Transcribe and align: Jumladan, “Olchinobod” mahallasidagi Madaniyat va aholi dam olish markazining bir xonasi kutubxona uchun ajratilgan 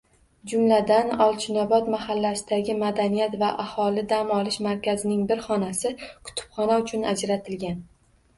Jumladan, 0.51 1.09
“Olchinobod” 1.25 1.91
mahallasidagi 1.95 2.75
Madaniyat 2.85 3.35
va 3.43 3.51
aholi 3.65 4.05
dam 4.15 4.33
olish 4.39 4.59
markazining 4.69 5.21
bir 5.33 5.45
xonasi 5.51 5.93
kutubxona 6.01 6.81
uchun 6.87 7.07
ajratilgan 7.15 7.79